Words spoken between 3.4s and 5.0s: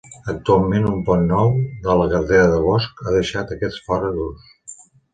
aquest fora d'ús.